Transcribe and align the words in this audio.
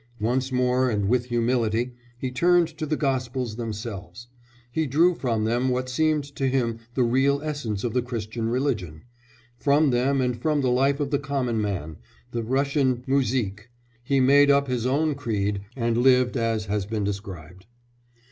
Once 0.19 0.51
more 0.51 0.89
and 0.89 1.07
with 1.09 1.25
humility 1.25 1.93
he 2.17 2.31
turned 2.31 2.67
to 2.67 2.87
the 2.87 2.95
Gospels 2.97 3.55
themselves; 3.55 4.25
he 4.71 4.87
drew 4.87 5.13
from 5.13 5.43
them 5.45 5.69
what 5.69 5.89
seemed 5.89 6.23
to 6.37 6.47
him 6.49 6.79
the 6.95 7.03
real 7.03 7.39
essence 7.43 7.83
of 7.83 7.93
the 7.93 8.01
Christian 8.01 8.49
religion; 8.49 9.03
from 9.59 9.91
them 9.91 10.19
and 10.19 10.41
from 10.41 10.61
the 10.61 10.71
life 10.71 10.99
of 10.99 11.11
the 11.11 11.19
common 11.19 11.61
man 11.61 11.97
the 12.31 12.41
Russian 12.41 13.03
muzhik 13.05 13.69
he 14.03 14.19
made 14.19 14.49
up 14.49 14.67
his 14.67 14.87
own 14.87 15.13
creed 15.13 15.61
and 15.75 15.95
lived 15.99 16.35
as 16.35 16.65
has 16.65 16.87
been 16.87 17.03
described. 17.03 17.67